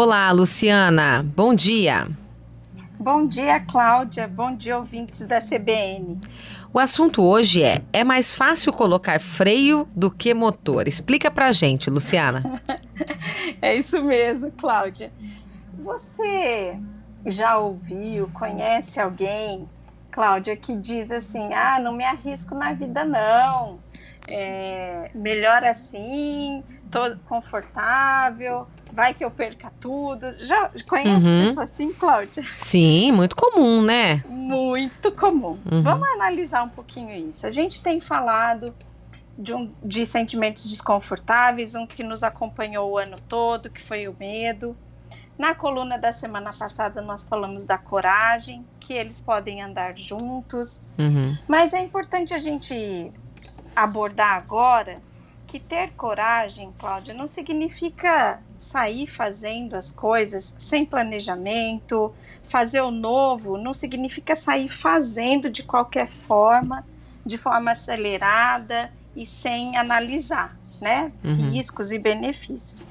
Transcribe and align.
Olá, 0.00 0.30
Luciana. 0.30 1.24
Bom 1.24 1.52
dia. 1.52 2.06
Bom 3.00 3.26
dia, 3.26 3.58
Cláudia. 3.58 4.28
Bom 4.28 4.54
dia, 4.54 4.78
ouvintes 4.78 5.26
da 5.26 5.40
CBN. 5.40 6.20
O 6.72 6.78
assunto 6.78 7.20
hoje 7.20 7.64
é: 7.64 7.82
é 7.92 8.04
mais 8.04 8.32
fácil 8.32 8.72
colocar 8.72 9.18
freio 9.18 9.88
do 9.96 10.08
que 10.08 10.32
motor? 10.32 10.86
Explica 10.86 11.32
pra 11.32 11.50
gente, 11.50 11.90
Luciana. 11.90 12.62
é 13.60 13.74
isso 13.74 14.00
mesmo, 14.00 14.52
Cláudia. 14.52 15.12
Você 15.80 16.78
já 17.26 17.58
ouviu, 17.58 18.30
conhece 18.32 19.00
alguém, 19.00 19.68
Cláudia, 20.12 20.56
que 20.56 20.76
diz 20.76 21.10
assim: 21.10 21.52
ah, 21.52 21.80
não 21.80 21.92
me 21.92 22.04
arrisco 22.04 22.54
na 22.54 22.72
vida, 22.72 23.04
não. 23.04 23.80
É, 24.30 25.10
melhor 25.12 25.64
assim, 25.64 26.62
tô 26.88 27.16
confortável, 27.26 28.68
vai 28.98 29.14
que 29.14 29.24
eu 29.24 29.30
perca 29.30 29.72
tudo. 29.80 30.44
Já 30.44 30.72
conhece 30.88 31.30
uhum. 31.30 31.44
pessoa 31.44 31.62
assim, 31.62 31.92
Cláudia? 31.92 32.42
Sim, 32.56 33.12
muito 33.12 33.36
comum, 33.36 33.80
né? 33.80 34.24
Muito 34.28 35.12
comum. 35.12 35.56
Uhum. 35.70 35.82
Vamos 35.82 36.08
analisar 36.08 36.64
um 36.64 36.68
pouquinho 36.68 37.14
isso. 37.28 37.46
A 37.46 37.50
gente 37.50 37.80
tem 37.80 38.00
falado 38.00 38.74
de, 39.38 39.54
um, 39.54 39.70
de 39.84 40.04
sentimentos 40.04 40.68
desconfortáveis, 40.68 41.76
um 41.76 41.86
que 41.86 42.02
nos 42.02 42.24
acompanhou 42.24 42.90
o 42.90 42.98
ano 42.98 43.14
todo, 43.28 43.70
que 43.70 43.80
foi 43.80 44.08
o 44.08 44.16
medo. 44.18 44.76
Na 45.38 45.54
coluna 45.54 45.96
da 45.96 46.10
semana 46.10 46.50
passada, 46.52 47.00
nós 47.00 47.22
falamos 47.22 47.62
da 47.62 47.78
coragem, 47.78 48.66
que 48.80 48.92
eles 48.92 49.20
podem 49.20 49.62
andar 49.62 49.96
juntos. 49.96 50.82
Uhum. 50.98 51.32
Mas 51.46 51.72
é 51.72 51.80
importante 51.80 52.34
a 52.34 52.38
gente 52.38 53.12
abordar 53.76 54.34
agora 54.34 55.00
que 55.46 55.60
ter 55.60 55.92
coragem, 55.92 56.74
Cláudia, 56.76 57.14
não 57.14 57.28
significa 57.28 58.40
sair 58.58 59.06
fazendo 59.06 59.74
as 59.74 59.92
coisas 59.92 60.54
sem 60.58 60.84
planejamento, 60.84 62.12
fazer 62.42 62.80
o 62.80 62.90
novo, 62.90 63.56
não 63.56 63.72
significa 63.72 64.34
sair 64.34 64.68
fazendo 64.68 65.48
de 65.48 65.62
qualquer 65.62 66.08
forma, 66.08 66.84
de 67.24 67.38
forma 67.38 67.70
acelerada 67.70 68.90
e 69.14 69.24
sem 69.24 69.76
analisar, 69.76 70.56
né? 70.80 71.12
Uhum. 71.22 71.50
Riscos 71.50 71.92
e 71.92 71.98
benefícios. 71.98 72.86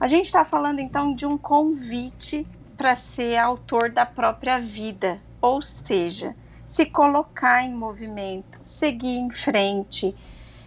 A 0.00 0.06
gente 0.06 0.26
está 0.26 0.44
falando 0.44 0.80
então 0.80 1.14
de 1.14 1.24
um 1.24 1.38
convite 1.38 2.46
para 2.76 2.96
ser 2.96 3.36
autor 3.36 3.90
da 3.90 4.04
própria 4.04 4.58
vida, 4.58 5.20
ou 5.40 5.62
seja, 5.62 6.34
se 6.66 6.84
colocar 6.84 7.62
em 7.62 7.72
movimento, 7.72 8.58
seguir 8.64 9.16
em 9.16 9.30
frente, 9.30 10.14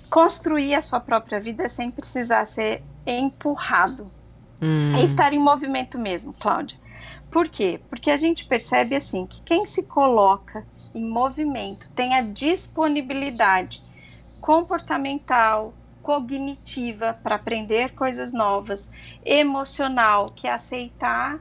construir 0.10 0.74
a 0.76 0.82
sua 0.82 1.00
própria 1.00 1.40
vida 1.40 1.68
sem 1.68 1.92
precisar 1.92 2.46
ser 2.46 2.82
empurrado. 3.06 4.10
Hum. 4.62 4.96
É 4.96 5.04
estar 5.04 5.34
em 5.34 5.40
movimento 5.40 6.00
mesmo, 6.00 6.34
Cláudia. 6.34 6.78
Por 7.30 7.48
quê? 7.50 7.80
Porque 7.90 8.10
a 8.10 8.18
gente 8.18 8.46
percebe 8.46 8.96
assim 8.96 9.26
que 9.26 9.42
quem 9.44 9.66
se 9.66 9.84
coloca 9.84 10.66
em 10.94 11.08
movimento 11.08 11.90
tem 11.94 12.16
a 12.16 12.22
disponibilidade 12.22 13.82
comportamental, 14.40 15.76
cognitiva 16.02 17.14
para 17.22 17.36
aprender 17.36 17.94
coisas 17.94 18.32
novas, 18.32 18.90
emocional, 19.26 20.32
que 20.32 20.48
é 20.48 20.52
aceitar, 20.52 21.38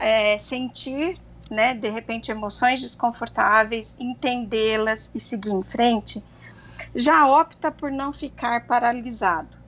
é, 0.00 0.38
sentir, 0.38 1.16
né, 1.50 1.74
de 1.74 1.88
repente 1.88 2.30
emoções 2.30 2.80
desconfortáveis, 2.80 3.94
entendê-las 3.98 5.08
e 5.14 5.20
seguir 5.20 5.52
em 5.52 5.62
frente, 5.62 6.22
já 6.94 7.26
opta 7.28 7.70
por 7.70 7.90
não 7.92 8.12
ficar 8.12 8.66
paralisado. 8.66 9.61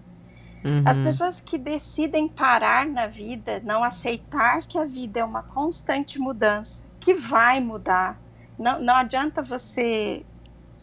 Uhum. 0.64 0.82
As 0.86 0.98
pessoas 0.98 1.40
que 1.40 1.58
decidem 1.58 2.26
parar 2.26 2.86
na 2.86 3.06
vida, 3.06 3.60
não 3.64 3.84
aceitar 3.84 4.62
que 4.66 4.78
a 4.78 4.86
vida 4.86 5.20
é 5.20 5.24
uma 5.24 5.42
constante 5.42 6.18
mudança, 6.18 6.82
que 6.98 7.14
vai 7.14 7.60
mudar. 7.60 8.18
Não, 8.58 8.80
não 8.80 8.94
adianta 8.94 9.42
você 9.42 10.24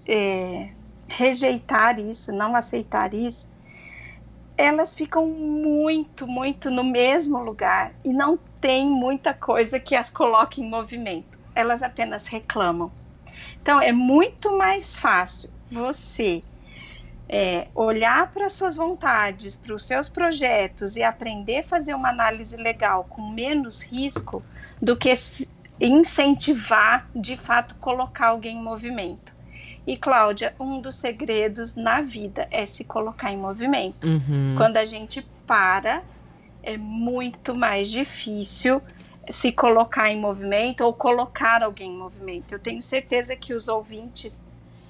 é, 0.08 0.70
rejeitar 1.08 2.00
isso, 2.00 2.32
não 2.32 2.56
aceitar 2.56 3.14
isso. 3.14 3.50
Elas 4.56 4.94
ficam 4.94 5.26
muito, 5.26 6.28
muito 6.28 6.70
no 6.70 6.84
mesmo 6.84 7.40
lugar 7.40 7.94
e 8.06 8.14
não 8.14 8.38
tem 8.60 8.88
muita 8.88 9.34
coisa 9.34 9.80
que 9.80 9.96
as 9.96 10.12
coloque 10.12 10.62
em 10.62 10.70
movimento. 10.70 11.40
Elas 11.56 11.82
apenas 11.82 12.28
reclamam. 12.28 12.92
Então 13.62 13.82
é 13.82 13.92
muito 13.92 14.56
mais 14.56 14.96
fácil 14.96 15.50
você 15.72 16.44
é, 17.34 17.70
olhar 17.74 18.30
para 18.30 18.50
suas 18.50 18.76
vontades, 18.76 19.56
para 19.56 19.74
os 19.74 19.86
seus 19.86 20.10
projetos 20.10 20.98
e 20.98 21.04
aprender 21.04 21.60
a 21.60 21.64
fazer 21.64 21.94
uma 21.94 22.10
análise 22.10 22.58
legal 22.58 23.06
com 23.10 23.30
menos 23.30 23.82
risco 23.82 24.44
do 24.82 24.98
que 24.98 25.14
incentivar, 25.80 27.10
de 27.16 27.38
fato, 27.38 27.76
colocar 27.76 28.28
alguém 28.28 28.58
em 28.58 28.62
movimento. 28.62 29.34
E, 29.88 29.96
Cláudia, 29.96 30.54
um 30.60 30.82
dos 30.82 30.98
segredos 30.98 31.74
na 31.74 32.02
vida 32.02 32.50
é 32.52 32.66
se 32.66 32.84
colocar 32.84 33.32
em 33.32 33.38
movimento. 33.38 34.06
Uhum. 34.06 34.56
Quando 34.58 34.76
a 34.76 34.84
gente 34.84 35.26
para, 35.48 36.04
é 36.62 36.76
muito 36.76 37.56
mais 37.56 37.90
difícil 37.90 38.82
se 39.30 39.54
colocar 39.54 40.12
em 40.12 40.20
movimento 40.20 40.82
ou 40.82 40.94
colocar 40.94 41.64
alguém 41.64 41.94
em 41.94 41.98
movimento. 41.98 42.52
Eu 42.52 42.60
tenho 42.60 42.82
certeza 42.82 43.38
que 43.38 43.54
os 43.54 43.70
ouvintes 43.70 44.46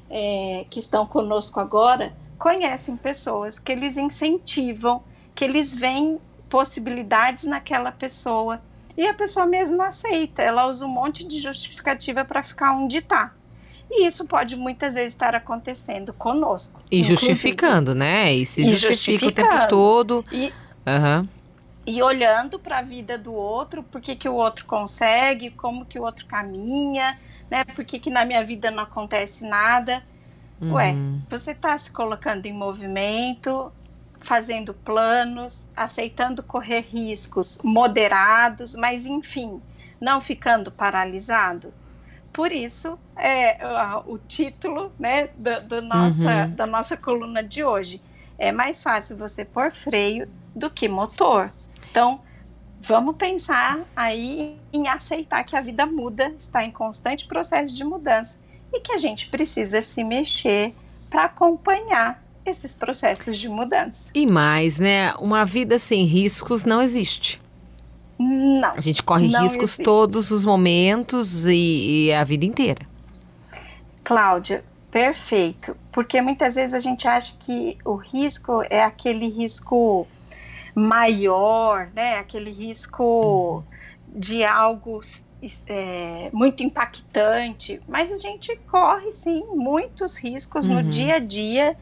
é, 0.09 0.65
que 0.71 0.79
estão 0.79 1.05
conosco 1.05 1.59
agora 1.59 2.11
conhecem 2.41 2.97
pessoas 2.97 3.59
que 3.59 3.71
eles 3.71 3.97
incentivam, 3.97 5.03
que 5.35 5.45
eles 5.45 5.75
veem 5.75 6.19
possibilidades 6.49 7.45
naquela 7.45 7.91
pessoa 7.91 8.59
e 8.97 9.05
a 9.05 9.13
pessoa 9.13 9.45
mesmo 9.45 9.79
aceita. 9.83 10.41
Ela 10.41 10.65
usa 10.65 10.87
um 10.87 10.89
monte 10.89 11.23
de 11.23 11.39
justificativa 11.39 12.25
para 12.25 12.41
ficar 12.41 12.73
onde 12.73 12.97
está. 12.97 13.31
E 13.91 14.07
isso 14.07 14.25
pode 14.25 14.55
muitas 14.55 14.95
vezes 14.95 15.13
estar 15.13 15.35
acontecendo 15.35 16.13
conosco. 16.13 16.81
E 16.91 17.03
justificando, 17.03 17.93
né? 17.93 18.33
E 18.33 18.43
se 18.43 18.63
e 18.63 18.75
justifica 18.75 19.27
o 19.27 19.31
tempo 19.31 19.67
todo. 19.69 20.25
E, 20.31 20.51
uhum. 20.87 21.27
e 21.85 22.01
olhando 22.01 22.57
para 22.57 22.79
a 22.79 22.81
vida 22.81 23.19
do 23.19 23.33
outro, 23.33 23.83
por 23.83 24.01
que, 24.01 24.15
que 24.15 24.27
o 24.27 24.33
outro 24.33 24.65
consegue, 24.65 25.51
como 25.51 25.85
que 25.85 25.99
o 25.99 26.03
outro 26.03 26.25
caminha 26.25 27.19
né? 27.51 27.65
Por 27.65 27.83
que, 27.83 27.99
que 27.99 28.09
na 28.09 28.23
minha 28.23 28.43
vida 28.45 28.71
não 28.71 28.83
acontece 28.83 29.45
nada? 29.45 30.01
Uhum. 30.61 30.73
Ué, 30.73 30.95
você 31.29 31.51
está 31.51 31.75
se 31.77 31.89
colocando 31.91 32.45
em 32.45 32.53
movimento, 32.53 33.71
fazendo 34.19 34.73
planos, 34.73 35.65
aceitando 35.75 36.43
correr 36.43 36.81
riscos 36.81 37.57
moderados, 37.63 38.75
mas 38.75 39.05
enfim, 39.05 39.59
não 39.99 40.21
ficando 40.21 40.71
paralisado. 40.71 41.73
Por 42.31 42.51
isso, 42.51 42.97
é 43.17 43.57
o 44.05 44.17
título 44.17 44.91
né, 44.97 45.29
do, 45.35 45.61
do 45.67 45.81
nossa, 45.81 46.45
uhum. 46.45 46.55
da 46.55 46.65
nossa 46.65 46.95
coluna 46.95 47.43
de 47.43 47.63
hoje. 47.63 47.99
É 48.37 48.51
mais 48.51 48.81
fácil 48.81 49.17
você 49.17 49.43
pôr 49.43 49.73
freio 49.73 50.29
do 50.55 50.69
que 50.69 50.87
motor. 50.87 51.51
Então, 51.89 52.21
vamos 52.79 53.17
pensar 53.17 53.79
aí 53.95 54.57
em 54.71 54.87
aceitar 54.87 55.43
que 55.43 55.55
a 55.55 55.61
vida 55.61 55.85
muda, 55.85 56.29
está 56.37 56.63
em 56.63 56.71
constante 56.71 57.27
processo 57.27 57.75
de 57.75 57.83
mudança 57.83 58.37
e 58.73 58.79
que 58.79 58.93
a 58.93 58.97
gente 58.97 59.27
precisa 59.27 59.81
se 59.81 60.03
mexer 60.03 60.73
para 61.09 61.25
acompanhar 61.25 62.23
esses 62.45 62.73
processos 62.73 63.37
de 63.37 63.47
mudança. 63.47 64.09
E 64.13 64.25
mais, 64.25 64.79
né? 64.79 65.13
Uma 65.15 65.45
vida 65.45 65.77
sem 65.77 66.05
riscos 66.05 66.63
não 66.63 66.81
existe. 66.81 67.39
Não. 68.17 68.73
A 68.75 68.81
gente 68.81 69.01
corre 69.01 69.27
riscos 69.27 69.71
existe. 69.71 69.83
todos 69.83 70.31
os 70.31 70.45
momentos 70.45 71.45
e, 71.45 72.07
e 72.07 72.13
a 72.13 72.23
vida 72.23 72.45
inteira. 72.45 72.85
Cláudia, 74.03 74.63
perfeito. 74.89 75.75
Porque 75.91 76.21
muitas 76.21 76.55
vezes 76.55 76.73
a 76.73 76.79
gente 76.79 77.07
acha 77.07 77.33
que 77.39 77.77
o 77.83 77.95
risco 77.95 78.63
é 78.69 78.83
aquele 78.83 79.27
risco 79.27 80.07
maior, 80.75 81.89
né? 81.93 82.17
Aquele 82.17 82.51
risco 82.51 83.63
de 84.07 84.43
algo 84.43 85.01
é, 85.67 86.29
muito 86.31 86.63
impactante, 86.63 87.81
mas 87.87 88.11
a 88.11 88.17
gente 88.17 88.55
corre 88.69 89.11
sim 89.13 89.43
muitos 89.53 90.17
riscos 90.17 90.67
uhum. 90.67 90.75
no 90.75 90.83
dia 90.83 91.15
a 91.15 91.19
dia, 91.19 91.75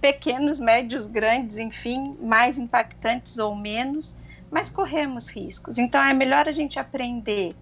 pequenos, 0.00 0.58
médios, 0.60 1.06
grandes, 1.06 1.58
enfim, 1.58 2.16
mais 2.20 2.58
impactantes 2.58 3.38
ou 3.38 3.54
menos, 3.54 4.16
mas 4.50 4.70
corremos 4.70 5.28
riscos. 5.28 5.78
Então 5.78 6.02
é 6.02 6.12
melhor 6.12 6.48
a 6.48 6.52
gente 6.52 6.78
aprender, 6.78 7.52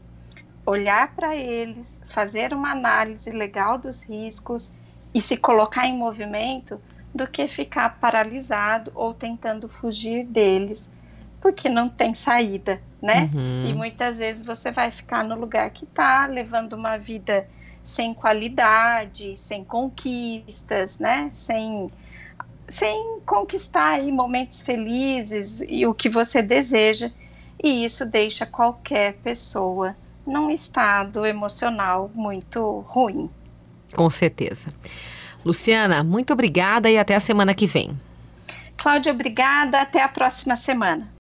olhar 0.65 1.15
para 1.15 1.35
eles, 1.37 2.01
fazer 2.07 2.53
uma 2.53 2.71
análise 2.71 3.31
legal 3.31 3.79
dos 3.79 4.03
riscos 4.03 4.73
e 5.15 5.21
se 5.21 5.37
colocar 5.37 5.87
em 5.87 5.97
movimento 5.97 6.81
do 7.15 7.27
que 7.27 7.47
ficar 7.47 7.99
paralisado 8.01 8.91
ou 8.95 9.13
tentando 9.13 9.69
fugir 9.69 10.25
deles, 10.25 10.91
porque 11.43 11.69
não 11.69 11.89
tem 11.89 12.15
saída, 12.15 12.81
né? 13.03 13.29
Uhum. 13.35 13.67
E 13.69 13.75
muitas 13.75 14.21
vezes 14.21 14.47
você 14.47 14.71
vai 14.71 14.93
ficar 14.93 15.25
no 15.25 15.35
lugar 15.35 15.69
que 15.71 15.85
está, 15.85 16.25
levando 16.27 16.75
uma 16.75 16.97
vida 16.97 17.47
sem 17.83 18.15
qualidade, 18.15 19.37
sem 19.37 19.65
conquistas, 19.65 21.01
né? 21.01 21.29
Sem 21.33 21.91
sem 22.69 23.21
conquistar 23.27 23.97
aí 23.97 24.11
momentos 24.11 24.63
felizes 24.63 25.61
e 25.69 25.85
o 25.85 25.93
que 25.93 26.09
você 26.09 26.41
deseja. 26.41 27.11
e 27.63 27.85
isso 27.85 28.07
deixa 28.07 28.47
qualquer 28.47 29.15
pessoa 29.15 29.95
num 30.27 30.51
estado 30.51 31.27
emocional 31.27 32.11
muito 32.15 32.81
ruim. 32.89 33.29
Com 33.95 34.09
certeza. 34.09 34.73
Luciana, 35.45 36.03
muito 36.03 36.33
obrigada 36.33 36.91
e 36.91 36.99
até 36.99 37.15
a 37.15 37.21
semana 37.21 37.55
que 37.55 37.67
vem. 37.67 37.99
Cláudia, 38.77 39.13
obrigada. 39.13 39.81
Até 39.81 40.03
a 40.03 40.09
próxima 40.09 40.57
semana. 40.57 41.09